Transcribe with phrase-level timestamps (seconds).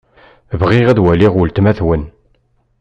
[0.59, 2.03] Bɣiɣ ad waliɣ weltma-twen.